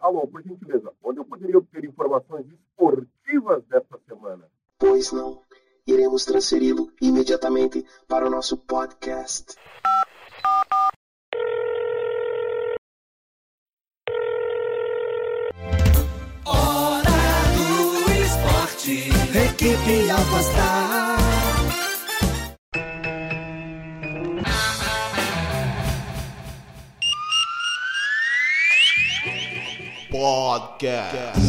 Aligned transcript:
Futebol, 0.00 0.26
por 0.28 0.42
gentileza, 0.42 0.92
onde 1.04 1.20
eu 1.20 1.24
poderia 1.24 1.58
obter 1.58 1.84
informações 1.84 2.46
esportivas 2.46 3.62
desta 3.64 3.98
semana? 4.08 4.44
Pois 4.78 5.12
não. 5.12 5.42
Iremos 5.86 6.24
transferi-lo 6.24 6.90
imediatamente 7.00 7.84
para 8.08 8.26
o 8.26 8.30
nosso 8.30 8.56
podcast. 8.56 9.54
Hora 16.46 17.20
do 17.54 18.12
esporte. 18.22 19.08
Equipe 19.36 20.10
Alpastar. 20.10 21.09
Podcast. 30.20 31.40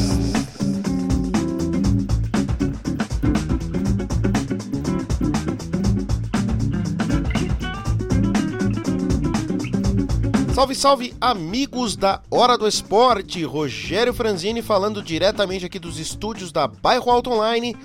Salve, 10.55 10.73
salve, 10.73 11.13
amigos 11.20 11.97
da 11.97 12.21
Hora 12.31 12.57
do 12.57 12.66
Esporte! 12.66 13.44
Rogério 13.44 14.13
Franzini 14.13 14.61
falando 14.61 15.03
diretamente 15.03 15.66
aqui 15.66 15.77
dos 15.77 15.99
estúdios 15.99 16.53
da 16.53 16.66
Bairro 16.66 17.11
Alto 17.11 17.30
Online 17.30 17.75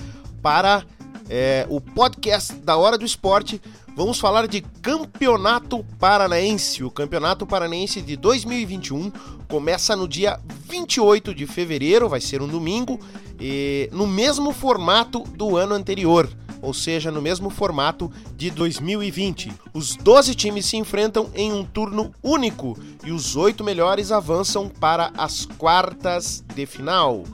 para 0.41 0.85
é, 1.29 1.67
o 1.69 1.81
podcast 1.81 2.53
da 2.53 2.77
Hora 2.77 2.97
do 2.97 3.05
Esporte. 3.05 3.61
Vamos 3.97 4.21
falar 4.21 4.47
de 4.47 4.61
Campeonato 4.61 5.83
Paranaense. 5.99 6.85
O 6.85 6.91
Campeonato 6.91 7.47
Paranaense 7.47 8.03
de 8.03 8.15
2021 8.15 9.11
começa 9.49 9.97
no 9.97 10.07
dia 10.07 10.39
28 10.69 11.35
de 11.35 11.47
fevereiro, 11.47 12.07
vai 12.07 12.21
ser 12.21 12.43
um 12.43 12.47
domingo, 12.47 13.01
e 13.41 13.89
no 13.91 14.07
mesmo 14.07 14.53
formato 14.53 15.21
do 15.21 15.57
ano 15.57 15.75
anterior 15.75 16.29
ou 16.63 16.75
seja, 16.75 17.11
no 17.11 17.23
mesmo 17.23 17.49
formato 17.49 18.11
de 18.35 18.51
2020. 18.51 19.53
Os 19.73 19.95
12 19.95 20.35
times 20.35 20.67
se 20.67 20.77
enfrentam 20.77 21.31
em 21.35 21.53
um 21.53 21.63
turno 21.63 22.13
único 22.23 22.77
e 23.05 23.13
os 23.13 23.37
oito 23.37 23.63
melhores 23.63 24.11
avançam 24.11 24.69
para 24.69 25.13
as 25.17 25.45
quartas 25.45 26.43
de 26.55 26.67
final. 26.67 27.25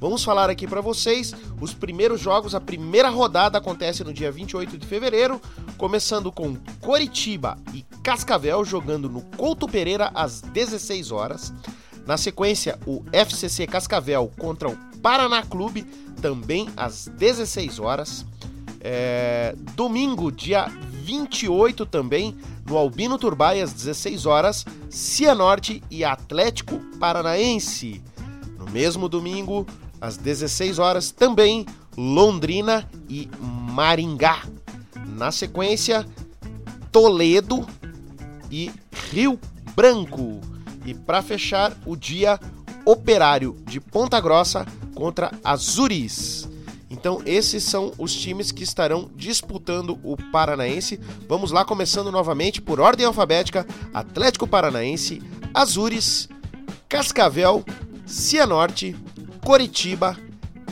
Vamos 0.00 0.24
falar 0.24 0.50
aqui 0.50 0.66
para 0.66 0.80
vocês 0.80 1.32
os 1.60 1.72
primeiros 1.72 2.20
jogos. 2.20 2.54
A 2.54 2.60
primeira 2.60 3.08
rodada 3.08 3.58
acontece 3.58 4.04
no 4.04 4.12
dia 4.12 4.30
28 4.30 4.76
de 4.76 4.86
fevereiro, 4.86 5.40
começando 5.78 6.30
com 6.32 6.56
Coritiba 6.80 7.56
e 7.72 7.82
Cascavel 8.02 8.64
jogando 8.64 9.08
no 9.08 9.22
Couto 9.36 9.66
Pereira 9.66 10.10
às 10.14 10.40
16 10.40 11.10
horas. 11.10 11.52
Na 12.06 12.18
sequência, 12.18 12.78
o 12.86 13.02
FCC 13.12 13.66
Cascavel 13.66 14.30
contra 14.38 14.68
o 14.68 14.76
Paraná 15.00 15.42
Clube, 15.42 15.84
também 16.20 16.68
às 16.76 17.06
16 17.06 17.78
horas. 17.78 18.26
É, 18.80 19.54
domingo, 19.74 20.30
dia 20.30 20.66
28 21.04 21.86
também, 21.86 22.36
no 22.66 22.76
Albino 22.76 23.16
Turbai, 23.18 23.62
às 23.62 23.72
16 23.72 24.26
horas, 24.26 24.66
Cianorte 24.90 25.82
e 25.90 26.04
Atlético 26.04 26.78
Paranaense. 27.00 28.02
No 28.58 28.70
mesmo 28.70 29.08
domingo, 29.08 29.66
às 30.04 30.18
16 30.18 30.78
horas, 30.78 31.10
também 31.10 31.64
Londrina 31.96 32.86
e 33.08 33.26
Maringá. 33.40 34.42
Na 35.16 35.32
sequência, 35.32 36.06
Toledo 36.92 37.66
e 38.50 38.70
Rio 39.10 39.40
Branco. 39.74 40.42
E 40.84 40.92
para 40.92 41.22
fechar, 41.22 41.74
o 41.86 41.96
dia 41.96 42.38
Operário 42.84 43.56
de 43.64 43.80
Ponta 43.80 44.20
Grossa 44.20 44.66
contra 44.94 45.32
Azuris. 45.42 46.46
Então, 46.90 47.22
esses 47.24 47.64
são 47.64 47.90
os 47.96 48.14
times 48.14 48.52
que 48.52 48.62
estarão 48.62 49.08
disputando 49.16 49.98
o 50.04 50.18
Paranaense. 50.30 51.00
Vamos 51.26 51.50
lá, 51.50 51.64
começando 51.64 52.12
novamente 52.12 52.60
por 52.60 52.78
ordem 52.78 53.06
alfabética: 53.06 53.66
Atlético 53.94 54.46
Paranaense, 54.46 55.22
Azures, 55.54 56.28
Cascavel, 56.90 57.64
Cianorte, 58.04 58.94
Coritiba, 59.44 60.16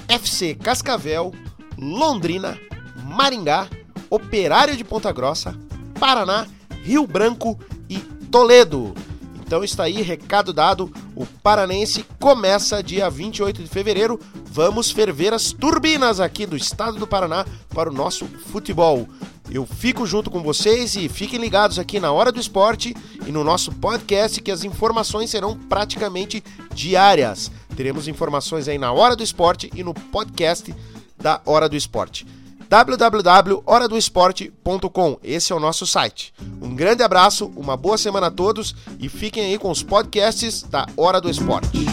FC 0.08 0.54
Cascavel, 0.54 1.32
Londrina, 1.78 2.58
Maringá, 3.04 3.68
Operário 4.08 4.76
de 4.76 4.82
Ponta 4.82 5.12
Grossa, 5.12 5.54
Paraná, 6.00 6.46
Rio 6.82 7.06
Branco 7.06 7.58
e 7.88 7.98
Toledo. 8.30 8.94
Então 9.36 9.62
está 9.62 9.84
aí, 9.84 10.00
recado 10.00 10.54
dado. 10.54 10.90
O 11.14 11.26
Paranense 11.26 12.06
começa 12.18 12.82
dia 12.82 13.10
28 13.10 13.62
de 13.62 13.68
fevereiro. 13.68 14.18
Vamos 14.46 14.90
ferver 14.90 15.34
as 15.34 15.52
turbinas 15.52 16.18
aqui 16.18 16.46
do 16.46 16.56
estado 16.56 16.98
do 16.98 17.06
Paraná 17.06 17.44
para 17.74 17.90
o 17.90 17.92
nosso 17.92 18.24
futebol. 18.24 19.06
Eu 19.50 19.66
fico 19.66 20.06
junto 20.06 20.30
com 20.30 20.42
vocês 20.42 20.96
e 20.96 21.10
fiquem 21.10 21.38
ligados 21.38 21.78
aqui 21.78 22.00
na 22.00 22.10
Hora 22.10 22.32
do 22.32 22.40
Esporte 22.40 22.96
e 23.26 23.30
no 23.30 23.44
nosso 23.44 23.70
podcast 23.70 24.40
que 24.40 24.50
as 24.50 24.64
informações 24.64 25.28
serão 25.28 25.54
praticamente 25.54 26.42
diárias. 26.74 27.50
Teremos 27.76 28.08
informações 28.08 28.68
aí 28.68 28.78
na 28.78 28.92
Hora 28.92 29.16
do 29.16 29.22
Esporte 29.22 29.70
e 29.74 29.82
no 29.82 29.94
podcast 29.94 30.74
da 31.16 31.40
Hora 31.44 31.68
do 31.68 31.76
Esporte 31.76 32.26
www.horadoesporte.com. 32.72 35.18
Esse 35.22 35.52
é 35.52 35.54
o 35.54 35.60
nosso 35.60 35.86
site. 35.86 36.32
Um 36.58 36.74
grande 36.74 37.02
abraço, 37.02 37.52
uma 37.54 37.76
boa 37.76 37.98
semana 37.98 38.28
a 38.28 38.30
todos 38.30 38.74
e 38.98 39.10
fiquem 39.10 39.44
aí 39.44 39.58
com 39.58 39.70
os 39.70 39.82
podcasts 39.82 40.62
da 40.62 40.86
Hora 40.96 41.20
do 41.20 41.28
Esporte. 41.28 41.84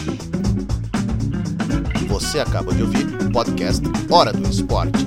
Você 2.08 2.40
acaba 2.40 2.74
de 2.74 2.82
ouvir 2.82 3.06
o 3.26 3.30
podcast 3.30 3.84
Hora 4.10 4.32
do 4.32 4.50
Esporte. 4.50 5.06